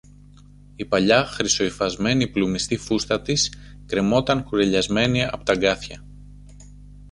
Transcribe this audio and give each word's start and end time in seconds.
Η 0.75 0.85
παλιά 0.85 1.25
χρυσοϋφασμένη 1.25 2.27
πλουμιστή 2.27 2.77
φούστα 2.77 3.21
της 3.21 3.53
κρέμονταν 3.85 4.43
κουρελιασμένη 4.43 5.25
από 5.25 5.43
τ' 5.43 5.49
αγκάθια 5.49 6.03